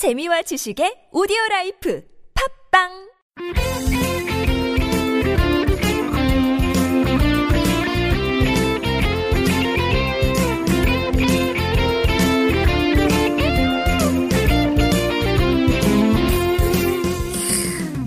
[0.00, 2.00] 재미와 지식의 오디오 라이프
[2.72, 2.88] 팟빵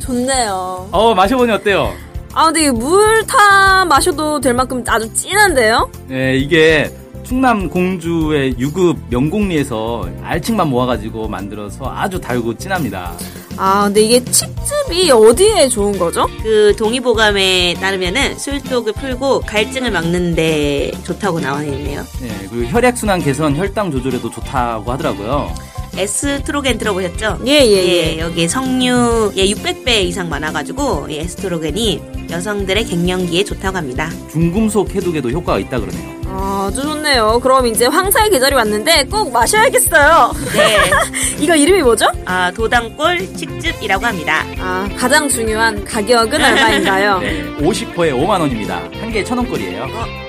[0.02, 0.90] 좋네요.
[0.92, 1.94] 어, 마셔보니 어때요?
[2.34, 5.92] 아, 근데 물 타 마셔도 될 만큼 아주 진한데요?
[6.08, 6.92] 네, 이게
[7.24, 13.14] 충남 공주의 유급 명곡리에서 알칡만 모아가지고 만들어서 아주 달고 진합니다.
[13.58, 16.28] 아, 근데 이게 칡즙이 어디에 좋은 거죠?
[16.42, 22.04] 그 동의보감에 따르면은 술독을 풀고 갈증을 막는데 좋다고 나와 있네요.
[22.22, 25.54] 네, 그리고 혈액순환 개선, 혈당 조절에도 좋다고 하더라고요.
[25.96, 27.40] 에스트로겐 들어보셨죠?
[27.46, 28.20] 예, 예, 예.
[28.20, 32.02] 여기 석류 예, 600배 이상 많아가지고 이 에스트로겐이
[32.32, 34.10] 여성들의 갱년기에 좋다고 합니다.
[34.32, 36.23] 중금속 해독에도 효과가 있다 그러네요.
[36.44, 37.40] 아주 좋네요.
[37.42, 40.34] 그럼 이제 황사의 계절이 왔는데 꼭 마셔야겠어요.
[40.54, 40.78] 네.
[41.40, 42.06] 이거 이름이 뭐죠?
[42.26, 44.44] 아, 도당골 직즙이라고 합니다.
[44.60, 46.46] 아, 가장 중요한 가격은 네.
[46.52, 47.20] 얼마인가요?
[47.20, 48.72] 네, 50호에 5만원입니다.
[49.00, 49.84] 한 개에 천원꼴이에요.
[49.84, 50.23] 어?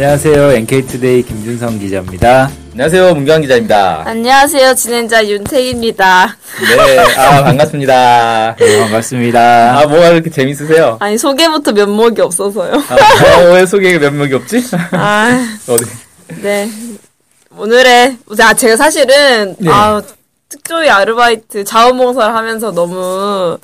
[0.00, 0.52] 안녕하세요.
[0.52, 2.48] NK투데이 김준성 기자입니다.
[2.70, 4.04] 안녕하세요 문경 기자입니다.
[4.06, 4.72] 안녕하세요.
[4.76, 6.36] 진행자 윤택입니다.
[6.60, 8.54] 네, 아 반갑습니다.
[8.60, 9.76] 네, 반갑습니다.
[9.76, 10.98] 아 뭐가 그렇게 재밌으세요?
[11.00, 12.74] 아니, 소개부터 면목이 없어서요.
[12.74, 14.62] 아, 어, 왜 소개가 몇 명이 없지?
[14.92, 15.84] 아, 어디?
[16.42, 16.70] 네.
[17.56, 19.68] 오늘의, 아, 제가 사실은, 네.
[19.68, 20.00] 아,
[20.48, 23.58] 특조위 아르바이트 자원봉사를 하면서 너무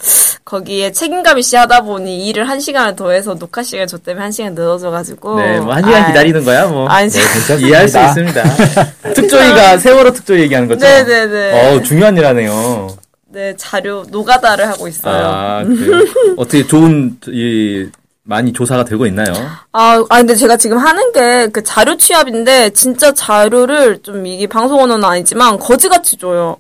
[0.45, 4.55] 거기에 책임감 있이 하다 보니 일을 한 시간을 더해서 녹화 시간 저 때문에 한 시간
[4.55, 5.41] 늦어져가지고.
[5.41, 6.87] 네, 뭐한 시간 아, 기다리는 거야 뭐.
[6.89, 7.67] 아니, 네, 괜찮습니다.
[7.67, 8.43] 이해할 수 있습니다.
[9.15, 10.84] 특조위가 세월호 특조위 얘기하는 거죠?
[10.84, 11.53] 네네네.
[11.77, 12.95] 어 중요한 일 하네요.
[13.28, 15.25] 네, 자료, 노가다를 하고 있어요.
[15.27, 16.05] 아, 그래요?
[16.37, 17.89] 어떻게 좋은, 이,
[18.22, 19.33] 많이 조사가 되고 있나요?
[19.72, 24.81] 아, 아, 근데 제가 지금 하는 게 그 자료 취합인데, 진짜 자료를 좀 이게 방송
[24.81, 26.59] 언어는 아니지만, 거지같이 줘요.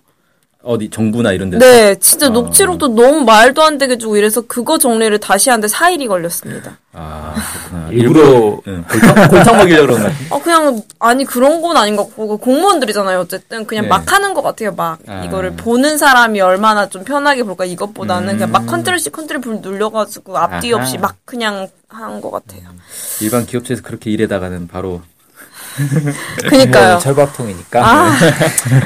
[0.64, 1.64] 어디, 정부나 이런 데서?
[1.64, 2.30] 네, 진짜 아.
[2.30, 6.78] 녹취록도 너무 말도 안 되게 주고 이래서 그거 정리를 다시 하는데 4일이 걸렸습니다.
[6.92, 7.34] 아,
[7.68, 7.88] 그렇구나.
[7.92, 10.36] 일부러 응, 골탕, 골탕 먹이려고 그런 거.
[10.36, 13.66] 아, 그냥, 아니, 그런 건 아닌 것 같고, 그 공무원들이잖아요, 어쨌든.
[13.66, 13.88] 그냥 네.
[13.88, 14.98] 막 하는 것 같아요, 막.
[15.06, 15.24] 아.
[15.24, 18.52] 이거를 보는 사람이 얼마나 좀 편하게 볼까, 이것보다는 그냥 음.
[18.52, 20.82] 막 컨트롤 C, 컨트롤 V 눌려가지고 앞뒤 아하.
[20.82, 22.62] 없이 막 그냥 한 것 같아요.
[23.20, 25.02] 일반 기업체에서 그렇게 일해다가는 바로.
[26.48, 26.98] 그니까요.
[26.98, 27.84] 철밥통이니까.
[27.84, 28.10] 아,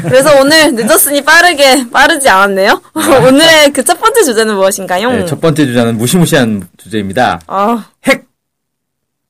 [0.02, 2.80] 그래서 오늘 늦었으니 빠르게, 빠르지 않았네요?
[3.26, 5.10] 오늘의 그 첫 번째 주제는 무엇인가요?
[5.12, 7.40] 네, 첫 번째 주자는 무시무시한 주제입니다.
[7.46, 8.26] 아, 핵!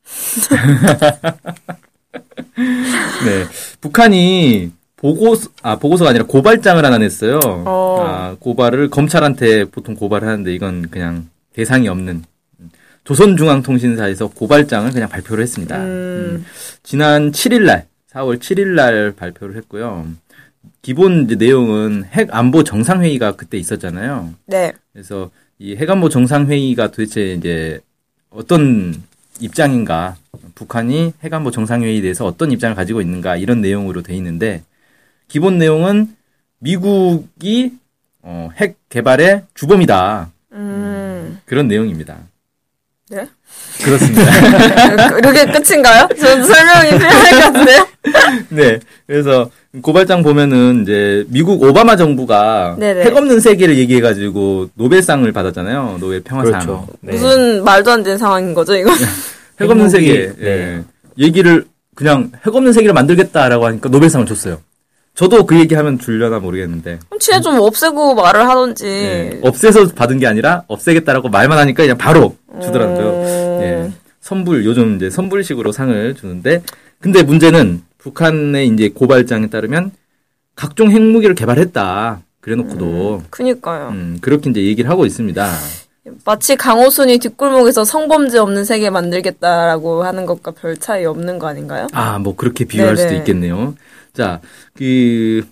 [3.25, 3.45] 네.
[3.81, 7.39] 북한이 보고서, 아, 보고서가 아니라 고발장을 하나 냈어요.
[7.45, 8.05] 어.
[8.07, 12.25] 아, 고발을 검찰한테 보통 고발을 하는데 이건 그냥 대상이 없는
[13.09, 15.79] 조선중앙통신사에서 고발장을 그냥 발표를 했습니다.
[15.79, 16.45] 음,
[16.83, 20.07] 지난 7일날, 4월 7일날 발표를 했고요.
[20.83, 24.35] 기본 내용은 핵 안보 정상회의가 그때 있었잖아요.
[24.45, 24.73] 네.
[24.93, 27.81] 그래서 이 핵안보 정상회의가 도대체 이제
[28.29, 29.03] 어떤
[29.41, 30.17] 입장인가,
[30.55, 34.63] 북한이 핵안보 정상회의에 대해서 어떤 입장을 가지고 있는가 이런 내용으로 돼 있는데
[35.29, 36.15] 기본 내용은
[36.59, 37.73] 미국이
[38.21, 42.19] 어, 핵 개발의 주범이다 음, 그런 내용입니다.
[43.11, 43.27] 네?
[43.83, 44.23] 그렇습니다.
[45.21, 46.09] 그게 끝인가요?
[46.21, 47.87] 저는 설명이 필요할 것 같은데요?
[48.51, 49.51] 네, 그래서
[49.81, 53.05] 고발장 보면은 이제 미국 오바마 정부가 네네.
[53.05, 55.97] 핵 없는 세계를 얘기해가지고 노벨상을 받았잖아요.
[56.01, 56.53] 노벨 평화상.
[56.53, 56.87] 그렇죠.
[57.01, 57.13] 네.
[57.13, 58.91] 무슨 말도 안 되는 상황인 거죠, 이거?
[59.61, 60.47] 핵 없는 세계 네.
[60.47, 60.83] 예.
[61.19, 61.65] 얘기를
[61.95, 64.59] 그냥 핵 없는 세계를 만들겠다라고 하니까 노벨상을 줬어요.
[65.15, 68.87] 저도 그 얘기하면 줄려나 모르겠는데 진짜 좀 없애고 말을 하던지.
[68.87, 73.11] 예, 없애서 받은 게 아니라 없애겠다라고 말만 하니까 그냥 바로 주더라고요.
[73.11, 73.61] 음.
[73.63, 76.63] 예, 선불 요즘 이제 선불식으로 상을 주는데
[77.01, 79.93] 근데 문제는 북한의 이제 고발장에 따르면
[80.55, 82.23] 각종 핵무기를 개발했다.
[82.41, 83.89] 그래놓고도 그니까요.
[83.89, 85.49] 음, 그렇게 이제 얘기를 하고 있습니다.
[86.25, 91.87] 마치 강호순이 뒷골목에서 성범죄 없는 세계 만들겠다라고 하는 것과 별 차이 없는 거 아닌가요?
[91.93, 93.09] 아, 뭐 그렇게 비유할 네네.
[93.09, 93.75] 수도 있겠네요.
[94.15, 94.41] 자,
[94.75, 95.47] 그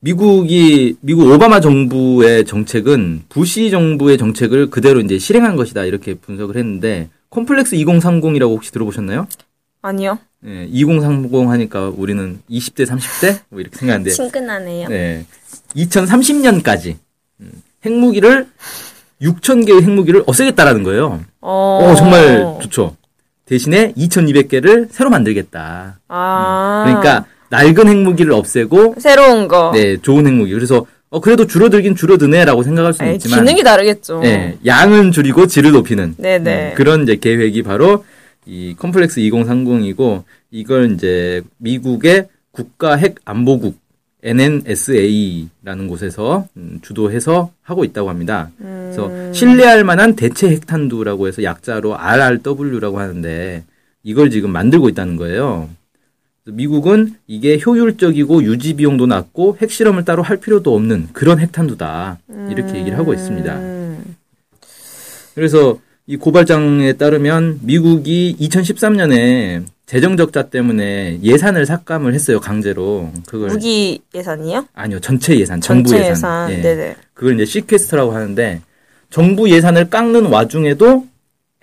[0.00, 7.08] 미국이 미국 오바마 정부의 정책은 부시 정부의 정책을 그대로 이제 실행한 것이다 이렇게 분석을 했는데
[7.30, 9.26] 콤플렉스 2030이라고 혹시 들어보셨나요?
[9.82, 10.18] 아니요.
[10.46, 14.88] 예, 2030 하니까 우리는 20대 30대 뭐 이렇게 생각하는데 친근하네요.
[14.88, 15.26] 네.
[15.74, 16.96] 2030년까지
[17.40, 18.46] 음, 핵무기를
[19.20, 21.20] 6천 개의 핵무기를 없애겠다라는 거예요.
[21.40, 22.96] 어, 어, 정말 좋죠.
[23.46, 25.98] 대신에 2,200개를 새로 만들겠다.
[26.06, 26.82] 아.
[26.86, 29.72] 그러니까 낡은 핵무기를 없애고 새로운 거.
[29.72, 30.52] 네 좋은 핵무기.
[30.52, 34.20] 그래서 어 그래도 줄어들긴 줄어드네라고 생각할 수는 있지만 기능이 다르겠죠.
[34.20, 36.70] 네, 양은 줄이고 질을 높이는 네네.
[36.70, 38.04] 음, 그런 이제 계획이 바로
[38.44, 43.78] 이 컴플렉스 2030이고 이걸 이제 미국의 국가 핵 안보국
[44.22, 48.50] NNSA라는 곳에서 음, 주도해서 하고 있다고 합니다.
[48.58, 53.64] 그래서 신뢰할 만한 대체 핵탄두라고 해서 약자로 RRW라고 하는데
[54.02, 55.68] 이걸 지금 만들고 있다는 거예요.
[56.52, 62.18] 미국은 이게 효율적이고 유지 비용도 낮고 핵실험을 따로 할 필요도 없는 그런 핵탄두다.
[62.50, 63.54] 이렇게 얘기를 하고 있습니다.
[63.56, 64.16] 음.
[65.34, 74.02] 그래서 이 고발장에 따르면 미국이 2013년에 재정 적자 때문에 예산을 삭감을 했어요 강제로 그걸 무기
[74.14, 74.66] 예산이요?
[74.74, 76.52] 아니요 전체 예산 정부 전체 예산, 예산.
[76.52, 76.62] 예.
[76.62, 76.96] 네네.
[77.14, 78.60] 그걸 이제 시퀘스트라고 하는데
[79.10, 81.06] 정부 예산을 깎는 와중에도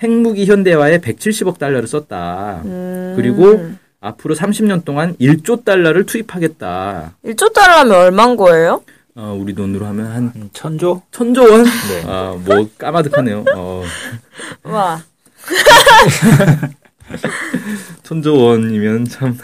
[0.02, 3.14] 핵무기 현대화에 170억 달러를 썼다 음.
[3.16, 3.72] 그리고
[4.06, 8.84] 앞으로 30년 동안 1조 달러를 투입하겠다 1조 달러면 얼마인 거예요?
[9.16, 11.02] 어, 우리 돈으로 하면 한 음, 천조?
[11.12, 11.64] 천조 원?
[11.64, 12.04] 네.
[12.06, 13.84] 아, 뭐 까마득하네요 어.
[14.64, 15.02] 와.
[18.04, 19.38] 천조 원이면 참.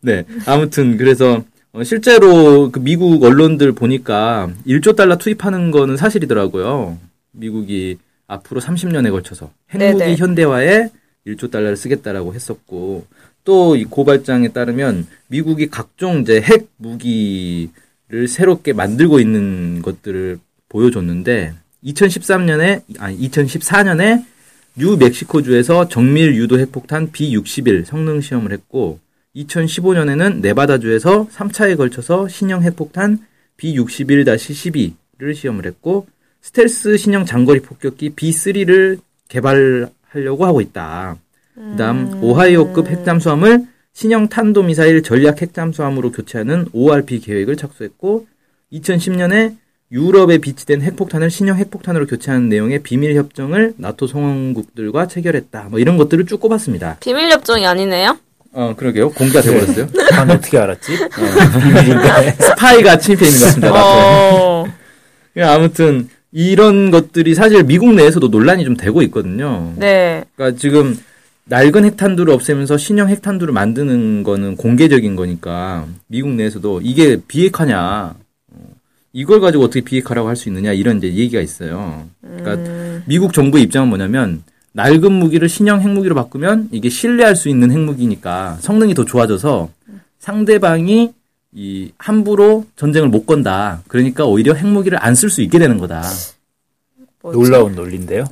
[0.00, 0.24] 네.
[0.46, 1.42] 아무튼, 그래서,
[1.72, 6.96] 어, 실제로 그 미국 언론들 보니까 1조 달러 투입하는 거는 사실이더라고요.
[7.32, 10.16] 미국이 앞으로 30년에 걸쳐서 핵무기 네네.
[10.16, 10.90] 현대화에
[11.26, 13.04] 1조 달러를 쓰겠다라고 했었고,
[13.46, 20.38] 또 이 고발장에 따르면 미국이 각종 이제 핵 무기를 새롭게 만들고 있는 것들을
[20.68, 21.54] 보여줬는데,
[21.84, 24.24] 2013년에, 아니, 2014년에
[24.76, 28.98] 뉴멕시코주에서 정밀 유도 핵폭탄 B-61 성능 시험을 했고
[29.34, 33.20] 2015년에는 네바다주에서 3차에 걸쳐서 신형 핵폭탄
[33.56, 36.06] B-61-12를 시험을 했고
[36.42, 41.16] 스텔스 신형 장거리 폭격기 B-3를 개발하려고 하고 있다.
[41.56, 48.26] 그다음 오하이오급 핵잠수함을 신형 탄도미사일 전략 핵잠수함으로 교체하는 ORP 계획을 착수했고
[48.72, 49.56] 2010년에
[49.90, 55.68] 유럽에 비치된 핵폭탄을 신형 핵폭탄으로 교체하는 내용의 비밀 협정을 나토 성원국들과 체결했다.
[55.70, 56.98] 뭐 이런 것들을 쭉 꼽았습니다.
[57.00, 58.18] 비밀 협정이 아니네요?
[58.52, 59.10] 어, 그러게요.
[59.10, 59.86] 공개가 돼버렸어요.
[60.10, 60.92] 난 어떻게 알았지?
[61.12, 62.32] 비밀인데.
[62.40, 63.70] 스파이가 침입해 있는 것 같습니다.
[63.70, 63.82] 나토에.
[64.42, 64.66] 어.
[65.42, 69.72] 아무튼 이런 것들이 사실 미국 내에서도 논란이 좀 되고 있거든요.
[69.76, 70.24] 네.
[70.34, 70.98] 그러니까 지금
[71.48, 78.14] 낡은 핵탄두를 없애면서 신형 핵탄두를 만드는 거는 공개적인 거니까 미국 내에서도 이게 비핵화냐
[78.52, 78.56] 어,
[79.12, 82.08] 이걸 가지고 어떻게 비핵화라고 할 수 있느냐 이런 이제 얘기가 있어요.
[82.20, 84.42] 그러니까 미국 정부의 입장은 뭐냐면
[84.72, 89.70] 낡은 무기를 신형 핵무기로 바꾸면 이게 신뢰할 수 있는 핵무기니까 성능이 더 좋아져서
[90.18, 91.12] 상대방이
[91.54, 93.82] 이 함부로 전쟁을 못 건다.
[93.86, 96.02] 그러니까 오히려 핵무기를 안 쓸 수 있게 되는 거다.
[97.22, 97.38] 뭐지?
[97.38, 98.24] 놀라운 논리인데요.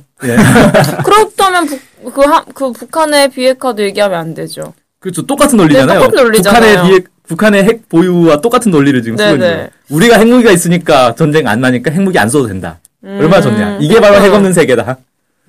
[1.03, 1.81] 그렇다면 북,
[2.13, 4.73] 그, 하, 그 북한의 비핵화도 얘기하면 안 되죠.
[4.99, 5.25] 그렇죠.
[5.25, 5.99] 똑같은 논리잖아요.
[5.99, 6.61] 네, 똑같은 논리잖아요.
[6.61, 9.69] 북한의 비핵, 북한의 핵 보유와 똑같은 논리를 지금 쓰고 있는.
[9.89, 12.79] 우리가 핵무기가 있으니까 전쟁 안 나니까 핵무기 안 써도 된다.
[13.03, 13.19] 음.
[13.19, 13.77] 얼마나 좋냐.
[13.81, 14.35] 이게 바로 핵 어.
[14.37, 14.97] 없는 세계다.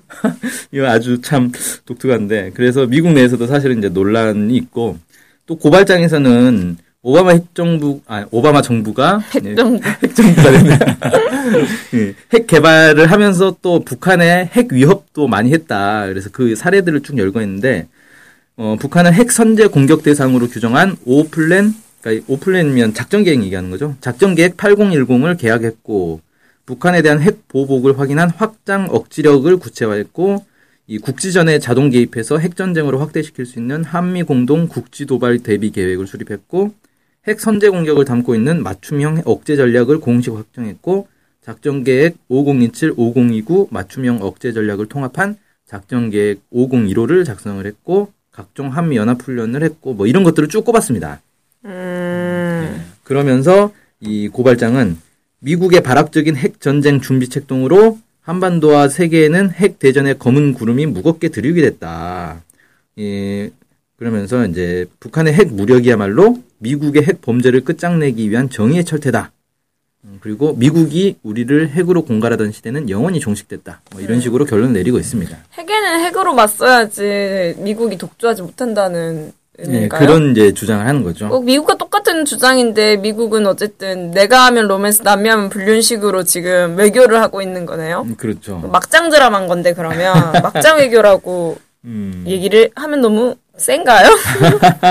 [0.72, 1.50] 이거 아주 참
[1.84, 2.52] 독특한데.
[2.54, 4.98] 그래서 미국 내에서도 사실은 이제 논란이 있고
[5.46, 9.80] 또 고발장에서는 오바마 핵정부, 아, 오바마 정부가 네, 핵정부.
[9.86, 10.78] 핵정부가 됐네.
[11.94, 16.06] 예, 핵 개발을 하면서 또 북한의 핵 위협도 많이 했다.
[16.08, 17.86] 그래서 그 사례들을 쭉 열거했는데
[18.56, 23.94] 어, 북한은 핵 선제 공격 대상으로 규정한 오플랜, 그러니까 오플랜이면 작전 계획 얘기하는 거죠.
[24.00, 26.20] 작전 계획 8010을 계약했고
[26.64, 30.44] 북한에 대한 핵 보복을 확인한 확장 억지력을 구체화했고
[30.88, 36.08] 이 국지전에 자동 개입해서 핵 전쟁으로 확대시킬 수 있는 한미 공동 국지 도발 대비 계획을
[36.08, 36.74] 수립했고
[37.26, 41.08] 핵 선제 공격을 담고 있는 맞춤형 억제 전략을 공식 확정했고
[41.42, 48.96] 작전 계획 5027, 5029 맞춤형 억제 전략을 통합한 작전 계획 5015를 작성을 했고 각종 한미
[48.96, 51.20] 연합 훈련을 했고 뭐 이런 것들을 쭉 꼽았습니다.
[51.64, 52.92] 음.
[53.02, 54.98] 그러면서 이 고발장은
[55.40, 62.42] 미국의 발악적인 핵 전쟁 준비 책동으로 한반도와 세계에는 핵 대전의 검은 구름이 무겁게 들이게 됐다.
[62.98, 63.50] 예,
[63.98, 69.32] 그러면서 이제 북한의 핵 무력이야말로 미국의 핵 범죄를 끝장내기 위한 정의의 철퇴다.
[70.04, 73.80] 음, 그리고 미국이 우리를 핵으로 공갈하던 시대는 영원히 종식됐다.
[73.92, 75.36] 뭐 이런 식으로 결론을 내리고 있습니다.
[75.54, 80.00] 핵에는 핵으로 맞서야지 미국이 독주하지 못한다는 예, 의미인가요?
[80.00, 81.30] 그런 이제 주장을 하는 거죠.
[81.30, 87.40] 꼭 미국과 똑같은 주장인데 미국은 어쨌든 내가 하면 로맨스 남이 하면 불륜식으로 지금 외교를 하고
[87.40, 88.02] 있는 거네요.
[88.02, 88.58] 음, 그렇죠.
[88.70, 92.24] 막장 드라마인 건데 그러면 막장 외교라고 음.
[92.26, 94.08] 얘기를 하면 너무 센가요?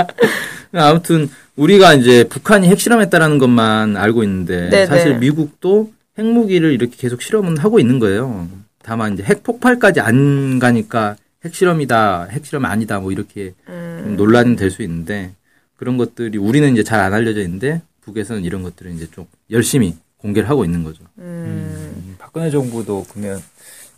[0.72, 4.86] 아무튼 우리가 이제 북한이 핵실험했다라는 것만 알고 있는데 네네.
[4.86, 8.48] 사실 미국도 핵무기를 이렇게 계속 실험은 하고 있는 거예요.
[8.82, 14.82] 다만 이제 핵 폭발까지 안 가니까 핵실험이다, 핵실험 아니다, 뭐 이렇게 좀 논란이 될 수
[14.82, 15.32] 있는데
[15.76, 20.48] 그런 것들이 우리는 이제 잘 안 알려져 있는데 북에서는 이런 것들을 이제 좀 열심히 공개를
[20.48, 21.02] 하고 있는 거죠.
[21.18, 23.40] 음, 박근혜 정부도 그러면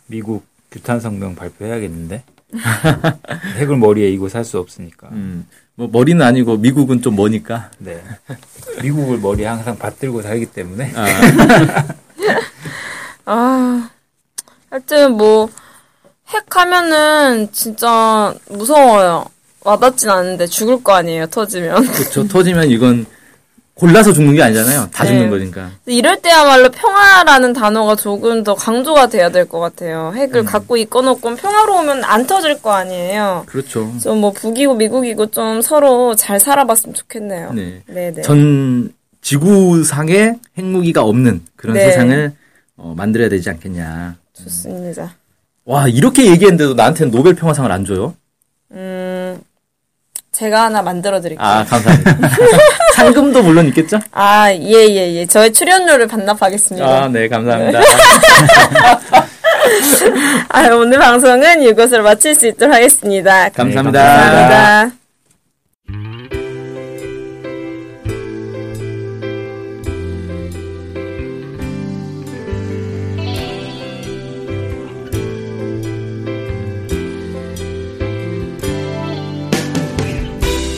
[0.07, 2.23] 미국 규탄 성명 발표해야겠는데
[3.57, 5.09] 핵을 머리에 이고 살 수 없으니까.
[5.11, 7.69] 음, 뭐 머리는 아니고 미국은 좀 머니까.
[7.77, 8.01] 네.
[8.81, 11.05] 미국을 머리에 항상 받들고 살기 때문에 아,
[13.25, 13.89] 아,
[14.69, 15.49] 하여튼 뭐,
[16.27, 19.25] 핵 하면은 진짜 무서워요.
[19.61, 21.85] 와닿진 않은데 죽을 거 아니에요, 터지면.
[21.87, 22.27] 그렇죠.
[22.27, 23.05] 터지면 이건
[23.79, 24.89] 골라서 죽는 게 아니잖아요.
[24.91, 25.29] 다 죽는 네.
[25.29, 25.71] 거니까.
[25.85, 30.11] 이럴 때야말로 평화라는 단어가 조금 더 강조가 돼야 될 것 같아요.
[30.15, 33.43] 핵을 갖고 있거놓고 평화로우면 안 터질 거 아니에요.
[33.47, 33.91] 그렇죠.
[34.03, 37.53] 좀 뭐 북이고 미국이고 좀 서로 잘 살아봤으면 좋겠네요.
[37.53, 37.81] 네.
[37.87, 38.21] 네네.
[38.23, 41.85] 전 지구상에 핵무기가 없는 그런 네.
[41.85, 42.33] 세상을
[42.77, 44.15] 어, 만들어야 되지 않겠냐.
[44.33, 45.15] 좋습니다.
[45.65, 48.15] 와 이렇게 얘기했는데도 나한테는 노벨 평화상을 안 줘요?
[48.71, 49.08] 음,
[50.39, 51.45] 제가 하나 만들어 드릴게요.
[51.45, 52.29] 아 감사합니다.
[52.95, 53.99] 상금도 물론 있겠죠?
[54.13, 55.25] 아, 예, 예, 예.
[55.25, 56.87] 저의 출연료를 반납하겠습니다.
[56.87, 57.79] 아 네 감사합니다.
[60.49, 63.49] 아, 오늘 방송은 이것으로 마칠 수 있도록 하겠습니다.
[63.49, 64.01] 감사합니다.
[64.01, 64.98] 감사합니다.